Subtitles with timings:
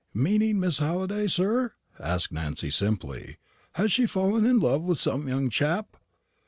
[0.15, 3.37] "Meaning Miss Halliday, sir?" asked Nancy, simply.
[3.73, 5.95] "Has she fallen in love with some young chap?"